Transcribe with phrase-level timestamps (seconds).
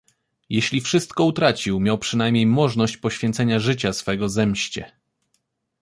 [0.49, 4.91] "Jeśli wszystko utracił, miał przynajmniej możność poświecenia życia swego zemście."